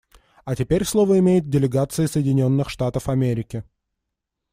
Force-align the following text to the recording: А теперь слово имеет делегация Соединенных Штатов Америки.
А 0.45 0.55
теперь 0.55 0.83
слово 0.83 1.19
имеет 1.19 1.47
делегация 1.47 2.07
Соединенных 2.07 2.69
Штатов 2.71 3.07
Америки. 3.07 3.63